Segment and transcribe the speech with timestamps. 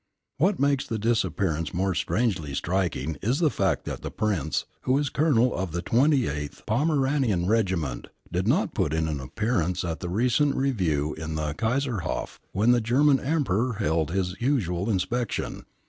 [0.37, 5.09] What makes the disappearance more strangely striking is the fact that the Prince, who is
[5.09, 10.55] Colonel of the 28th Pommeranian Regiment, did not put in an appearance at the recent
[10.55, 15.65] review in the Kaiserhof when the German Emperor held his usual inspection.